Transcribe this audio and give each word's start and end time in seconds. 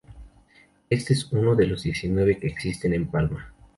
Este 0.89 1.13
es 1.13 1.31
uno 1.31 1.55
de 1.55 1.67
los 1.67 1.83
diecinueve 1.83 2.39
que 2.39 2.47
existen 2.47 2.95
en 2.95 3.05
Palma. 3.11 3.53